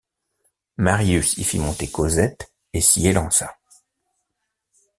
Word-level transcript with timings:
Marius 0.77 1.37
y 1.37 1.43
fit 1.43 1.59
monter 1.59 1.85
Cosette 1.91 2.51
et 2.73 2.81
s’y 2.81 3.05
élança. 3.05 3.55